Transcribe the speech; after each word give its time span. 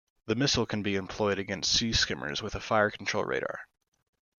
The 0.25 0.33
missile 0.33 0.65
can 0.65 0.81
be 0.81 0.95
employed 0.95 1.37
against 1.37 1.73
Sea 1.73 1.93
skimmers 1.93 2.41
with 2.41 2.55
a 2.55 2.59
fire 2.59 2.89
control 2.89 3.23
radar. 3.23 3.59